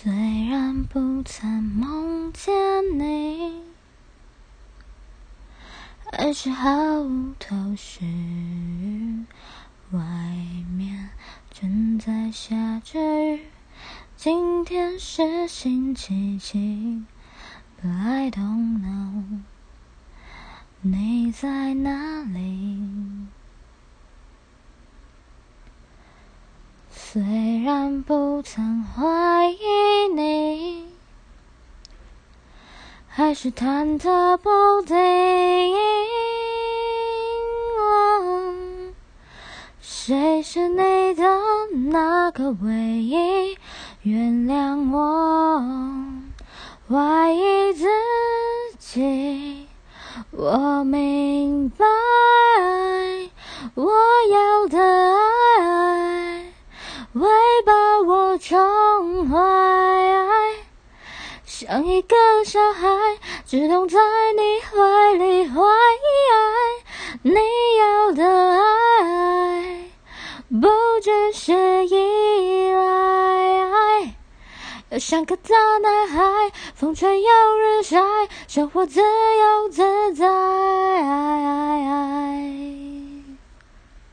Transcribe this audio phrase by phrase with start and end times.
[0.00, 0.12] 虽
[0.48, 2.54] 然不曾梦见
[3.00, 3.64] 你，
[6.12, 8.06] 还是毫无头绪。
[9.90, 10.00] 外
[10.70, 11.10] 面
[11.50, 13.00] 正在下着
[13.34, 13.46] 雨，
[14.16, 17.02] 今天是星期几
[17.82, 19.24] ？But？I don't know，
[20.80, 22.87] 你在哪里？
[27.10, 27.22] 虽
[27.64, 30.84] 然不曾怀疑你，
[33.08, 34.94] 还是忐忑不定。
[39.80, 41.24] 谁是你的
[41.90, 43.56] 那个唯一？
[44.02, 45.64] 原谅我
[46.90, 47.86] 怀疑自
[48.78, 49.66] 己，
[50.30, 51.86] 我明白
[57.64, 57.72] 把
[58.06, 59.36] 我宠坏，
[61.44, 62.88] 像一个小孩，
[63.44, 63.98] 只懂在
[64.36, 65.60] 你怀里怀。
[67.22, 67.34] 你
[67.78, 68.24] 要的
[68.58, 69.90] 爱，
[70.48, 70.68] 不
[71.02, 74.14] 只是依赖，
[74.90, 76.22] 要像个大男孩，
[76.74, 77.98] 风吹又日晒，
[78.46, 80.26] 生活自由自在。